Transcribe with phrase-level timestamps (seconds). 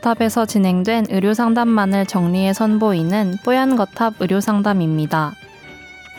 [0.00, 5.34] 뽀얀거탑에서 진행된 의료 상담만을 정리해 선보이는 뽀얀 거탑 의료 상담입니다.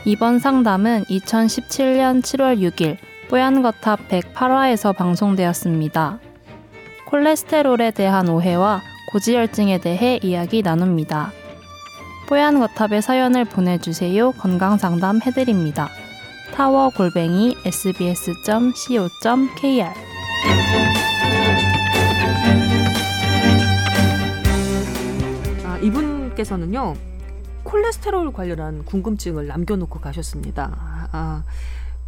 [0.06, 2.98] 이번 상담은 2017년 7월 6일
[3.30, 6.20] 뽀얀 거탑 108화에서 방송되었습니다.
[7.08, 8.82] 콜레스테롤에 대한 오해와
[9.12, 11.32] 고지혈증에 대해 이야기 나눕니다.
[12.30, 14.32] 뽀얀 거탑에 사연을 보내주세요.
[14.34, 15.90] 건강 상담 해드립니다.
[16.54, 18.92] 타워 골뱅이 sbs.co.kr
[26.42, 26.96] 이분께서는요
[27.64, 31.08] 콜레스테롤 관련한 궁금증을 남겨놓고 가셨습니다.
[31.12, 31.44] 아,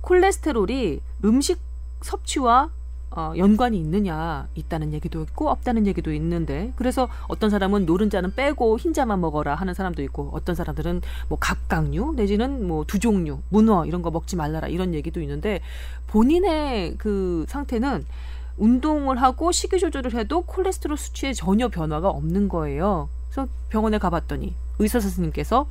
[0.02, 1.60] 콜레스테롤이 음식
[2.02, 2.70] 섭취와
[3.16, 9.22] 어, 연관이 있느냐 있다는 얘기도 있고 없다는 얘기도 있는데 그래서 어떤 사람은 노른자는 빼고 흰자만
[9.22, 14.10] 먹어라 하는 사람도 있고 어떤 사람들은 뭐 갑각류 내지는 뭐 두 종류 문어 이런 거
[14.10, 15.62] 먹지 말라라 이런 얘기도 있는데
[16.08, 18.06] 본인의 그 상태는
[18.58, 23.10] 운동을 하고 식이 조절을 해도 콜레스테롤 수치에 전혀 변화가 없는 거예요.
[23.34, 25.68] 그래서 병원에 가봤더니 의사 선생님께서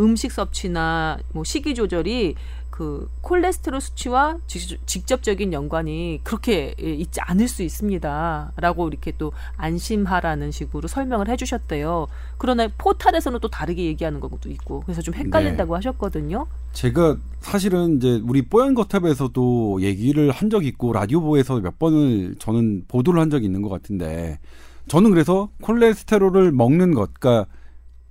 [0.00, 2.34] 음식 섭취나 뭐 식이 조절이
[2.70, 11.28] 그 콜레스테롤 수치와 직접적인 연관이 그렇게 있지 않을 수 있습니다.라고 이렇게 또 안심하라는 식으로 설명을
[11.28, 12.08] 해주셨대요.
[12.36, 15.76] 그러나 포탈에서는 또 다르게 얘기하는 것도 있고 그래서 좀 헷갈린다고 네.
[15.76, 16.46] 하셨거든요.
[16.72, 23.20] 제가 사실은 이제 우리 뽀얀 거탑에서도 얘기를 한 적 있고 라디오보에서 몇 번을 저는 보도를
[23.20, 24.40] 한 적이 있는 것 같은데
[24.88, 27.50] 저는 그래서 콜레스테롤을 먹는 것, 그러니까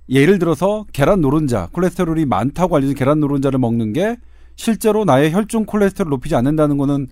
[0.08, 4.16] 예를 들어서 계란 노른자, 콜레스테롤이 많다고 알려진 계란 노른자를 먹는 게
[4.56, 7.08] 실제로 나의 혈중 콜레스테롤 높이지 않는다는 거는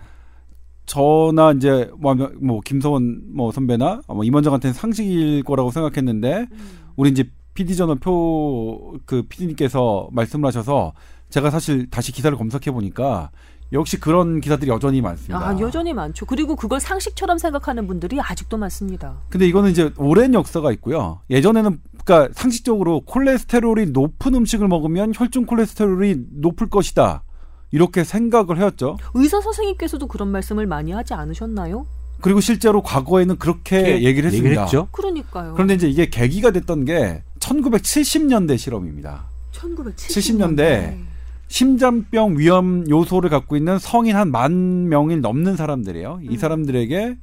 [0.86, 6.58] 저나 이제 뭐, 뭐 김서원 뭐 선배나 뭐 임원장한테는 상식일 거라고 생각했는데 음.
[6.96, 10.92] 우리 이제 PD 저널 표그 PD님께서 말씀을 하셔서
[11.32, 13.30] 제가 사실 다시 기사를 검색해 보니까
[13.72, 15.48] 역시 그런 기사들이 여전히 많습니다.
[15.48, 16.26] 아, 여전히 많죠.
[16.26, 19.14] 그리고 그걸 상식처럼 생각하는 분들이 아직도 많습니다.
[19.30, 21.20] 근데 이거는 이제 오랜 역사가 있고요.
[21.30, 27.24] 예전에는 그러니까 상식적으로 콜레스테롤이 높은 음식을 먹으면 혈중 콜레스테롤이 높을 것이다.
[27.70, 28.98] 이렇게 생각을 해왔죠.
[29.14, 31.86] 의사 선생님께서도 그런 말씀을 많이 하지 않으셨나요?
[32.20, 34.64] 그리고 실제로 과거에는 그렇게 얘기를 했습니다.
[34.64, 35.54] 얘기를 그러니까요.
[35.54, 39.24] 그런데 이제 이게 계기가 됐던 게 1970년대 실험입니다.
[39.52, 39.96] 1970년대.
[39.96, 41.11] 70년대
[41.52, 46.20] 심장병 위험 요소를 갖고 있는 성인 한 만 명이 넘는 사람들이에요.
[46.22, 46.36] 이 음.
[46.38, 47.18] 사람들에게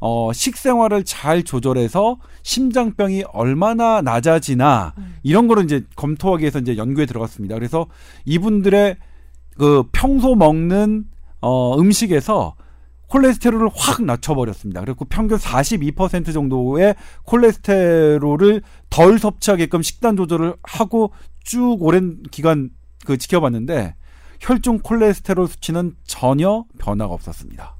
[0.00, 5.14] 어, 식생활을 잘 조절해서 심장병이 얼마나 낮아지나 음.
[5.22, 7.54] 이런 거를 이제 검토하기 위해서 이제 연구에 들어갔습니다.
[7.54, 7.86] 그래서
[8.24, 8.96] 이분들의
[9.56, 11.04] 그 평소 먹는
[11.40, 12.56] 어, 음식에서
[13.06, 14.80] 콜레스테롤을 확 낮춰버렸습니다.
[14.80, 21.12] 그리고 평균 42% 정도의 콜레스테롤을 덜 섭취하게끔 식단 조절을 하고
[21.44, 22.70] 쭉 오랜 기간
[23.04, 23.94] 그 지켜봤는데
[24.40, 27.76] 혈중 콜레스테롤 수치는 전혀 변화가 없었습니다.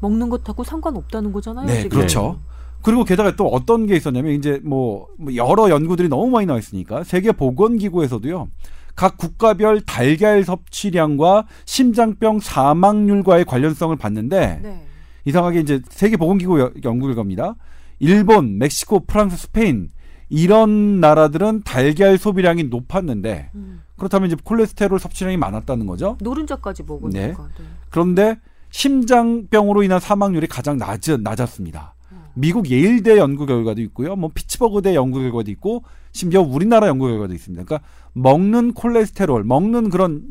[0.00, 1.66] 먹는 것하고 상관없다는 거잖아요.
[1.66, 1.98] 네, 지금.
[1.98, 2.38] 그렇죠.
[2.82, 7.02] 그리고 게다가 또 어떤 게 있었냐면 이제 뭐, 뭐 여러 연구들이 너무 많이 나와 있으니까
[7.02, 8.48] 세계 보건 기구에서도요.
[8.94, 14.86] 각 국가별 달걀 섭취량과 심장병 사망률과의 관련성을 봤는데 네.
[15.24, 17.54] 이상하게 이제 세계 보건 기구 연구 결과입니다.
[18.00, 19.90] 일본, 멕시코, 프랑스, 스페인
[20.28, 23.82] 이런 나라들은 달걀 소비량이 높았는데 음.
[23.98, 26.16] 그렇다면 이제 콜레스테롤 섭취량이 많았다는 거죠.
[26.20, 27.18] 노른자까지 먹으니까.
[27.18, 27.26] 네.
[27.28, 27.64] 네.
[27.90, 28.38] 그런데
[28.70, 31.94] 심장병으로 인한 사망률이 가장 낮, 낮았습니다.
[32.12, 32.18] 음.
[32.34, 34.16] 미국 예일대 연구 결과도 있고요.
[34.16, 35.82] 뭐 피츠버그대 연구 결과도 있고
[36.12, 37.64] 심지어 우리나라 연구 결과도 있습니다.
[37.64, 40.22] 그러니까 먹는 콜레스테롤, 먹는 그런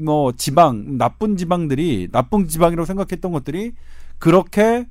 [0.00, 3.72] 뭐 지방, 나쁜 지방들이 나쁜 지방이라고 생각했던 것들이
[4.18, 4.86] 그렇게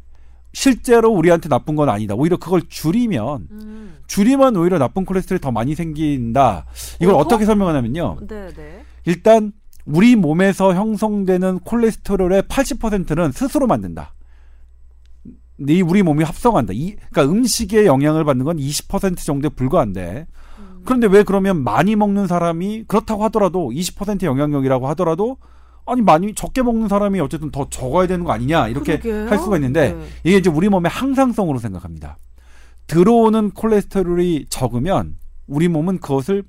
[0.53, 2.13] 실제로 우리한테 나쁜 건 아니다.
[2.16, 3.95] 오히려 그걸 줄이면 음.
[4.07, 6.66] 줄이면 오히려 나쁜 콜레스테롤이 더 많이 생긴다.
[7.01, 7.28] 이걸 어?
[7.28, 8.17] 떻게 설명하냐면요.
[8.28, 8.84] 네, 네.
[9.06, 9.53] 일단
[9.85, 14.13] 우리 몸에서 형성되는 콜레스테롤의 80%는 스스로 만든다.
[15.57, 16.74] 네 우리 몸이 합성한다.
[16.74, 20.25] 이 그러니까 음식의 영향을 받는 건 20% 정도에 불과한데
[20.83, 25.38] 그런데 왜 그러면 많이 먹는 사람이 그렇다고 하더라도 20%의 영향력이라고 하더라도
[25.86, 29.30] 아니 많이 적게 먹는 사람이 어쨌든 더 적어야 되는 거 아니냐 이렇게 그러게요?
[29.30, 30.06] 할 수가 있는데 네.
[30.24, 32.18] 이게 이제 우리 몸의 항상성으로 생각합니다.
[32.88, 35.18] 들어오는 콜레스테롤이 적으면
[35.48, 36.44] 우리 몸은 그것을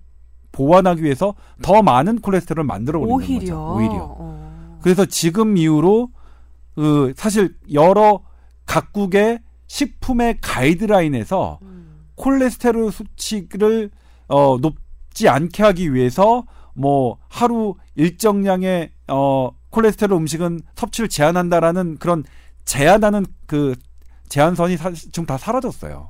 [0.53, 3.41] 보완하기 위해서 더 많은 콜레스테롤을 만들어 버리는.
[3.41, 3.75] 거죠.
[3.77, 4.17] 오히려.
[4.19, 4.79] 어.
[4.83, 6.11] 그래서 지금 이후로
[6.75, 8.21] 그 사실 여러
[8.67, 12.07] 각국의 식품의 가이드라인에서 음.
[12.17, 13.91] 콜레스테롤 수치를
[14.29, 22.25] 어, 높지 않게 하기 위해서 뭐 하루 일정량의 어, 콜레스테롤 음식은 섭취를 제한한다라는 그런
[22.65, 23.75] 제한하는 그
[24.29, 26.09] 제한선이 사, 지금 다 사라졌어요.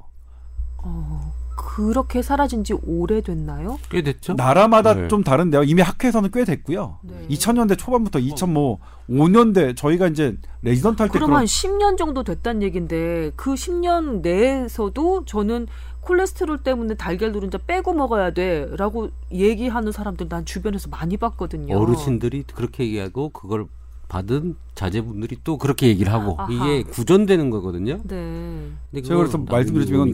[0.85, 3.79] 어, 그렇게 사라진 지 오래됐나요?
[3.91, 4.35] 꽤 됐죠.
[4.35, 5.09] 나라마다 네.
[5.09, 5.63] 좀 다른데요.
[5.65, 6.99] 이미 학회에서는 꽤 됐고요.
[7.03, 7.27] 네.
[7.29, 14.21] 2000년대 초반부터 2005년대 저희가 이제 레지던트 할때 그럼 한 10년 정도 됐다는 얘긴데 그 10년
[14.23, 15.67] 내에서도 저는
[16.03, 21.77] 콜레스테롤 때문에 달걀 노른자 빼고 먹어야 돼라고 얘기하는 사람들 난 주변에서 많이 봤거든요.
[21.79, 23.67] 어르신들이 그렇게 얘기하고 그걸
[24.09, 26.53] 받은 자제분들이 또 그렇게 얘기를 하고 아하.
[26.53, 27.99] 이게 구전되는 거거든요.
[28.05, 28.69] 네.
[28.91, 29.39] 근데 제가 그래서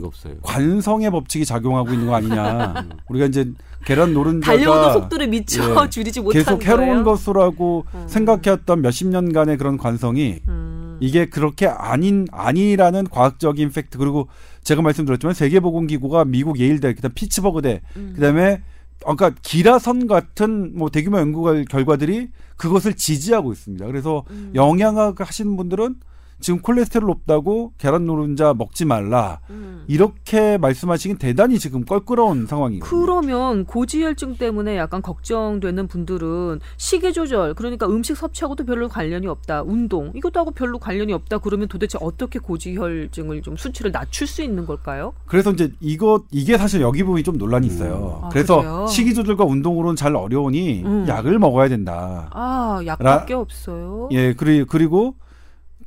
[0.04, 0.34] 없어요.
[0.42, 2.86] 관성의 법칙이 작용하고 있는 거 아니냐.
[3.08, 3.50] 우리가 이제
[3.84, 6.82] 계란 노른자가 달려오는 속도를 미처 예, 줄이지 못한 계속 거예요.
[6.82, 8.04] 해로운 것으로라고 음.
[8.06, 10.98] 생각해왔던 몇십 년간의 그런 관성이 음.
[11.00, 14.28] 이게 그렇게 아닌 아니라는 과학적인 팩트 그리고
[14.68, 18.12] 제가 말씀드렸지만 세계보건기구가 미국 예일대 그다음 피츠버그대 음.
[18.14, 18.60] 그다음에
[19.04, 22.28] 어, 그러니까 기라선 같은 뭐 대규모 연구 결- 결과들이
[22.58, 23.86] 그것을 지지하고 있습니다.
[23.86, 24.52] 그래서 음.
[24.54, 25.94] 영양학 하시는 분들은
[26.40, 29.84] 지금 콜레스테롤 높다고 계란 노른자 먹지 말라 음.
[29.88, 32.82] 이렇게 말씀하시긴 대단히 지금 껄끄러운 상황이에요.
[32.84, 40.12] 그러면 고지혈증 때문에 약간 걱정되는 분들은 식이 조절 그러니까 음식 섭취하고도 별로 관련이 없다 운동
[40.14, 45.12] 이것도 하고 별로 관련이 없다 그러면 도대체 어떻게 고지혈증을 좀 수치를 낮출 수 있는 걸까요?
[45.26, 48.20] 그래서 이제 이거 이게 사실 여기 부분이 좀 논란이 있어요.
[48.22, 48.26] 음.
[48.26, 48.86] 아, 그래서 그래요?
[48.86, 51.06] 식이 조절과 운동으로는 잘 어려우니 음.
[51.08, 52.28] 약을 먹어야 된다.
[52.32, 54.08] 아 약밖에 없어요.
[54.12, 55.14] 예, 그리, 그리고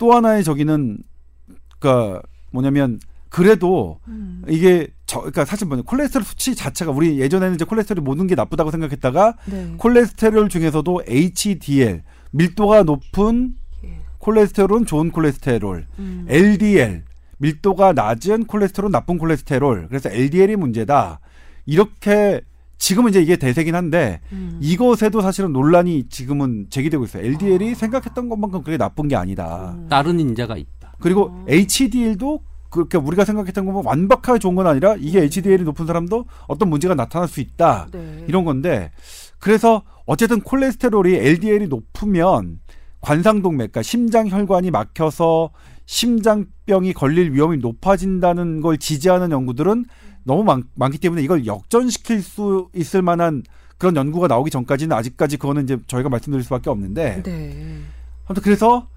[0.02, 0.98] 또 하나의 저기는
[1.78, 3.00] 그니까 뭐냐면
[3.30, 4.42] 그래도 음.
[4.50, 8.72] 이게 저 그러니까 사실 뭐냐 콜레스테롤 수치 자체가 우리 예전에는 이제 콜레스테롤 모든 게 나쁘다고
[8.72, 9.76] 생각했다가 네.
[9.78, 12.02] 콜레스테롤 중에서도 HDL
[12.32, 13.54] 밀도가 높은
[13.84, 14.00] 예.
[14.18, 16.26] 콜레스테롤은 좋은 콜레스테롤, 음.
[16.28, 17.04] LDL
[17.38, 19.88] 밀도가 낮은 콜레스테롤 나쁜 콜레스테롤.
[19.88, 21.20] 그래서 LDL이 문제다.
[21.68, 22.42] 이렇게
[22.82, 24.58] 지금은 이제 이게 대세긴 한데 음.
[24.60, 27.24] 이것에도 사실은 논란이 지금은 제기되고 있어요.
[27.24, 27.76] LDL이 아.
[27.76, 29.76] 생각했던 것만큼 그렇게 나쁜 게 아니다.
[29.78, 29.88] 음.
[29.88, 30.96] 다른 인자가 있다.
[31.00, 31.46] 그리고 어.
[31.48, 32.40] HDL도
[32.72, 37.28] 그렇게 우리가 생각했던 것만 완벽하게 좋은 건 아니라 이게 HDL이 높은 사람도 어떤 문제가 나타날
[37.28, 37.88] 수 있다.
[37.92, 38.26] 네.
[38.28, 38.92] 이런 건데
[39.38, 42.62] 그래서 어쨌든 콜레스테롤이 LDL이 높으면
[43.02, 45.52] 관상동맥, 그러니까 심장 혈관이 막혀서
[45.92, 49.84] 심장병이 걸릴 위험이 높아진다는 걸 지지하는 연구들은
[50.24, 53.44] 너무 많, 많기 때문에 이걸 역전시킬 수 있을 만한
[53.78, 57.82] 그런 연구가 나오기 전까지는 아직까지 그거는 이제 저희가 말씀드릴 수밖에 없는데 네.
[58.26, 58.88] 아무튼 그래서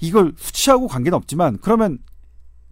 [0.00, 1.98] 이걸 수치하고 관계는 없지만 그러면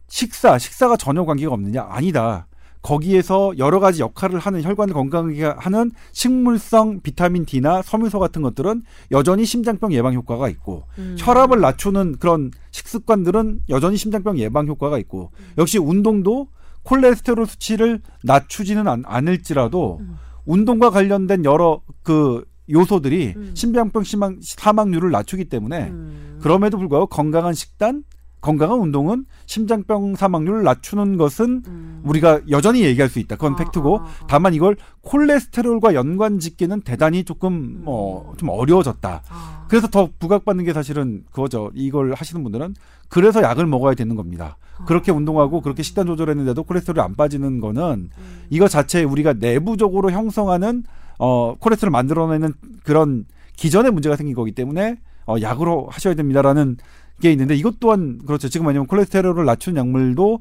[0.08, 1.86] 식사, 식사가 전혀 관계가 없느냐?
[1.88, 2.47] 아니다.
[2.82, 9.44] 거기에서 여러 가지 역할을 하는 혈관을 건강하게 하는 식물성 비타민 D나 섬유소 같은 것들은 여전히
[9.44, 11.16] 심장병 예방 효과가 있고 음.
[11.18, 16.48] 혈압을 낮추는 그런 식습관들은 여전히 심장병 예방 효과가 있고 역시 운동도
[16.84, 20.18] 콜레스테롤 수치를 낮추지는 않, 않을지라도 음.
[20.46, 23.50] 운동과 관련된 여러 그 요소들이 음.
[23.54, 26.38] 심장병 심한 사망 률을 낮추기 때문에 음.
[26.40, 28.04] 그럼에도 불구하고 건강한 식단,
[28.40, 32.00] 건강한 운동은 심장병 사망률을 낮추는 것은 음.
[32.04, 33.36] 우리가 여전히 얘기할 수 있다.
[33.36, 34.26] 그건 아, 팩트고 아, 아.
[34.28, 39.22] 다만 이걸 콜레스테롤과 연관 짓기는 대단히 조금 뭐좀 어려워졌다.
[39.28, 39.66] 아.
[39.68, 41.70] 그래서 더 부각받는 게 사실은 그거죠.
[41.74, 42.74] 이걸 하시는 분들은
[43.08, 44.56] 그래서 약을 먹어야 되는 겁니다.
[44.86, 48.42] 그렇게 운동하고 그렇게 식단 조절했는데도 콜레스테롤이 안 빠지는 거는 음.
[48.50, 50.84] 이거 자체에 우리가 내부적으로 형성하는
[51.18, 52.54] 어 콜레스테롤 만들어내는
[52.84, 53.26] 그런
[53.56, 56.76] 기전에 문제가 생긴 거기 때문에 어 약으로 하셔야 됩니다라는
[57.20, 58.48] 게 있는데 이것 또한 그렇죠.
[58.48, 60.40] 지금 왜냐면 콜레스테롤을 낮춘 약물도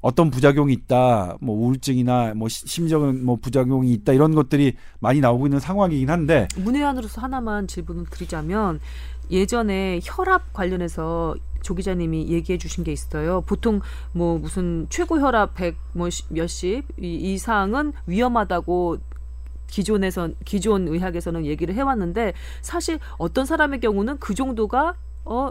[0.00, 5.46] 어떤 부작용이 있다, 뭐 우울증이나 뭐 시- 심적인 뭐 부작용이 있다 이런 것들이 많이 나오고
[5.46, 8.80] 있는 상황이긴 한데 문외한으로서 하나만 질문을 드리자면
[9.30, 13.42] 예전에 혈압 관련해서 조 기자님이 얘기해 주신 게 있어요.
[13.46, 13.80] 보통
[14.12, 18.98] 뭐 무슨 최고 혈압 100뭐 몇십 이- 이상은 위험하다고
[19.68, 25.50] 기존에선 기존 의학에서는 얘기를 해왔는데 사실 어떤 사람의 경우는 그 정도가 어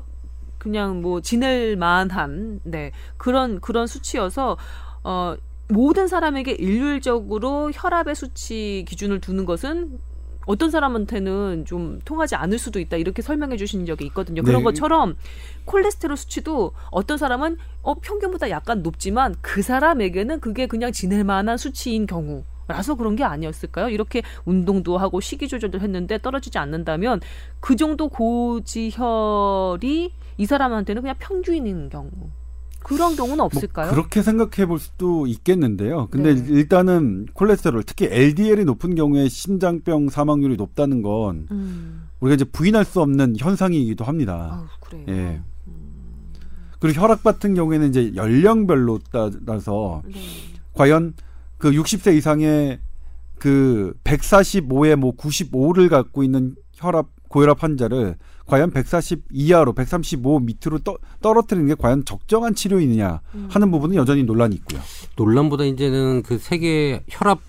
[0.62, 4.58] 그냥 뭐 지낼 만한 네 그런 그런 수치여서
[5.04, 5.36] 어
[5.70, 9.98] 모든 사람에게 일률적으로 혈압의 수치 기준을 두는 것은
[10.46, 14.44] 어떤 사람한테는 좀 통하지 않을 수도 있다 이렇게 설명해 주신 적이 있거든요.
[14.44, 14.66] 그런 네.
[14.66, 15.18] 것처럼
[15.66, 22.06] 콜레스테롤 수치도 어떤 사람은 어 평균보다 약간 높지만 그 사람에게는 그게 그냥 지낼 만한 수치인
[22.06, 22.44] 경우.
[22.68, 23.90] 라서 그런 게 아니었을까요?
[23.90, 27.20] 이렇게 운동도 하고 식이 조절도 했는데 떨어지지 않는다면
[27.60, 28.92] 그 정도 고지혈이
[30.38, 32.10] 이 사람한테는 그냥 평균인 경우
[32.84, 33.92] 그런 경우는 뭐 없을까요?
[33.92, 36.08] 그렇게 생각해 볼 수도 있겠는데요.
[36.10, 36.46] 근데 네.
[36.50, 43.02] 일단은 콜레스테롤 특히 LDL이 높은 경우에 심장병 사망률이 높다는 건 음, 우리가 이제 부인할 수
[43.02, 44.50] 없는 현상이기도 합니다.
[44.54, 45.06] 아우 그래요.
[45.10, 45.42] 예.
[46.80, 49.00] 그리고 혈압 같은 경우에는 이제 연령별로
[49.46, 50.20] 따라서 네.
[50.74, 51.14] 과연
[51.60, 52.80] 그 60세 이상의
[53.38, 60.98] 그 145에 뭐 95를 갖고 있는 혈압 고혈압 환자를 과연 140 이하로 135 밑으로 떠,
[61.22, 63.48] 떨어뜨리는 게 과연 적정한 치료이느냐 음.
[63.50, 64.82] 하는 부분은 여전히 논란이 있고요.
[65.16, 67.40] 논란보다 이제는 그 세계 혈압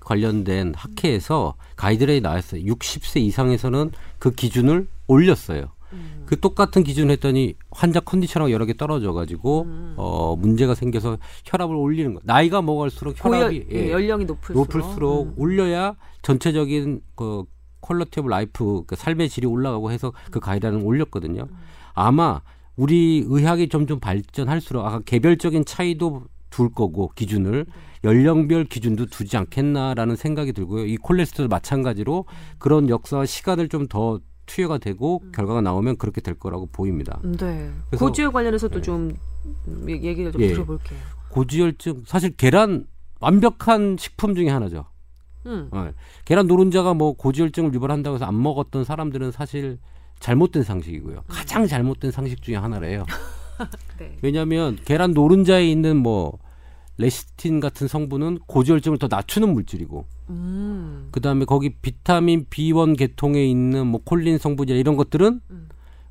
[0.00, 2.62] 관련된 학회에서 가이드라인이 나왔어요.
[2.62, 3.90] 60세 이상에서는
[4.20, 5.72] 그 기준을 올렸어요.
[5.92, 6.22] 음.
[6.26, 9.94] 그 똑같은 기준을 했더니 환자 컨디션하고 여러 개 떨어져 가지고 음.
[9.96, 12.20] 어 문제가 생겨서 혈압을 올리는 거.
[12.22, 15.34] 나이가 먹을수록 혈압이 고열, 예, 연령이 높을수록, 높을수록 음.
[15.36, 17.44] 올려야 전체적인 그
[17.86, 21.42] quality of life 그 삶의 질이 올라가고 해서 그 가이드라인을 올렸거든요.
[21.50, 21.56] 음.
[21.94, 22.40] 아마
[22.76, 27.72] 우리 의학이 점점 발전할수록 아까 개별적인 차이도 둘 거고 기준을 네.
[28.04, 30.84] 연령별 기준도 두지 않겠나라는 생각이 들고요.
[30.86, 32.24] 이 콜레스테롤 마찬가지로
[32.58, 37.18] 그런 역사와 시간을 좀 더 투여가 되고 결과가 나오면 그렇게 될 거라고 보입니다.
[37.24, 37.68] 음, 네.
[37.98, 38.82] 고지혈 관련해서도 네.
[38.82, 39.10] 좀
[39.66, 40.48] 음, 얘- 얘기를 좀 예.
[40.48, 40.98] 들어볼게요.
[41.30, 42.86] 고지혈증 사실 계란
[43.20, 44.84] 완벽한 식품 중에 하나죠.
[45.46, 45.68] 음.
[45.70, 45.90] 어,
[46.24, 49.78] 계란 노른자가 뭐 고지혈증을 유발한다고 해서 안 먹었던 사람들은 사실
[50.20, 51.22] 잘못된 상식이고요.
[51.28, 53.04] 가장 잘못된 상식 중에 하나래요.
[53.98, 54.16] 네.
[54.22, 56.38] 왜냐하면 계란 노른자에 있는 뭐
[56.98, 61.08] 레시틴 같은 성분은 고지혈증을 더 낮추는 물질이고 음.
[61.10, 65.68] 그 다음에 거기 비타민 B1 계통에 있는 뭐 콜린 성분이나 이런 것들은 음.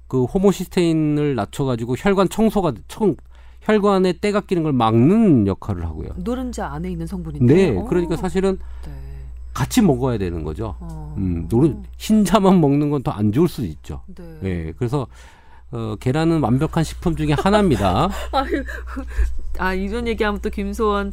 [0.07, 3.15] 그 호모시스테인을 낮춰 가지고 혈관 청소가 청
[3.61, 6.09] 혈관에 때가 끼는 걸 막는 역할을 하고요.
[6.17, 7.53] 노른자 안에 있는 성분인데.
[7.53, 8.91] 네, 그러니까 사실은 네.
[9.55, 10.75] 같이 먹어야 되는 거죠.
[10.79, 11.15] 어.
[11.17, 14.01] 음, 노른 흰자만 먹는 건 더 안 좋을 수도 있죠.
[14.07, 14.39] 네.
[14.43, 15.07] 예, 그래서
[15.71, 18.09] 어, 계란은 완벽한 식품 중에 하나입니다.
[18.31, 18.63] 아유,
[19.57, 21.11] 아 이런 얘기하면 또 김소원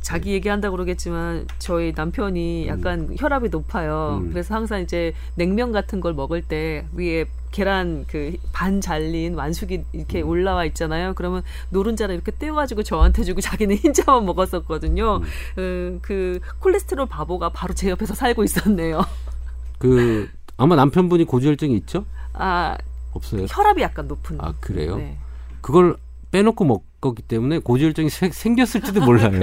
[0.00, 4.20] 자기 얘기한다고 그러겠지만 저희 남편이 약간 혈압이 높아요.
[4.22, 4.30] 음.
[4.30, 10.22] 그래서 항상 이제 냉면 같은 걸 먹을 때 위에 계란 그 반 잘린 완숙이 이렇게
[10.22, 10.28] 음.
[10.28, 11.14] 올라와 있잖아요.
[11.14, 15.20] 그러면 노른자를 이렇게 떼어가지고 저한테 주고 자기는 흰자만 먹었었거든요.
[15.58, 19.04] 음, 그 콜레스테롤 바보가 바로 제 옆에서 살고 있었네요.
[19.78, 22.04] 그 아마 남편분이 고지혈증이 있죠?
[22.32, 22.76] 아
[23.12, 23.46] 없어요.
[23.48, 24.38] 혈압이 약간 높은.
[24.40, 24.96] 아 그래요?
[24.96, 25.18] 네.
[25.60, 25.96] 그걸
[26.30, 29.40] 빼놓고 먹 었기 때문에 고지혈증이 세- 생겼을지도 몰라요.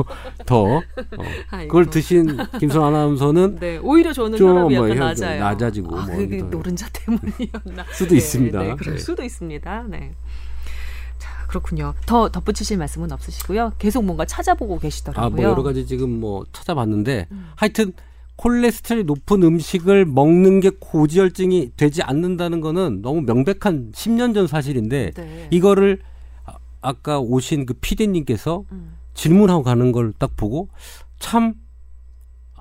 [0.46, 0.82] 더 어,
[1.50, 1.68] 아이고.
[1.68, 5.40] 그걸 드신 김선 아나운서는 네, 오히려 저는 좀 뭐 낮아요.
[5.40, 7.84] 낮아지고 아, 뭐 그게 더- 노른자 때문이었나?
[7.92, 8.58] 수도 있습니다.
[8.62, 9.00] 네, 그럴 네.
[9.00, 9.84] 수도 있습니다.
[9.88, 10.12] 네.
[11.18, 11.94] 자, 그렇군요.
[12.06, 13.72] 더 덧붙이실 말씀은 없으시고요.
[13.78, 15.30] 계속 뭔가 찾아보고 아, 계시더라고요.
[15.30, 17.46] 뭐 여러 가지 지금 뭐 찾아봤는데 음.
[17.56, 17.92] 하여튼
[18.36, 25.48] 콜레스테롤이 높은 음식을 먹는 게 고지혈증이 되지 않는다는 거는 너무 명백한 10년 전 사실인데 네.
[25.52, 26.00] 이거를
[26.84, 28.96] 아- 아까 오신 그 피디님께서 음.
[29.14, 30.68] 질문하고 가는 걸 딱 보고
[31.18, 31.54] 참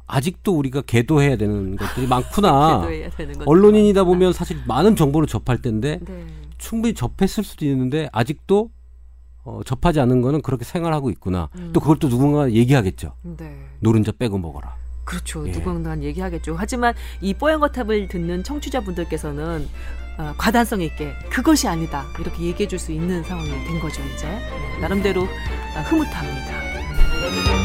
[0.05, 2.85] 아직도 우리가 계도해야 되는 것들이 많구나.
[3.17, 4.03] 되는 건 언론인이다.
[4.03, 6.25] 보면 사실 많은 정보를 접할 텐데 네.
[6.57, 8.69] 충분히 접했을 수도 있는데 아직도
[9.45, 11.49] 어, 접하지 않은 거는 그렇게 생활하고 있구나.
[11.55, 11.71] 음.
[11.73, 13.13] 또 그걸 또 누군가 얘기하겠죠.
[13.23, 13.65] 네.
[13.79, 14.75] 노른자 빼고 먹어라.
[15.03, 15.45] 그렇죠.
[15.47, 15.51] 예.
[15.51, 16.55] 누군가 얘기하겠죠.
[16.57, 19.67] 하지만 이 뽀얀거탑을 듣는 청취자분들께서는
[20.17, 24.77] 어, 과단성 있게 그것이 아니다 이렇게 얘기해 줄 수 있는 상황이 된 거죠 이제 네,
[24.81, 25.27] 나름대로
[25.75, 27.62] 아, 흐뭇합니다.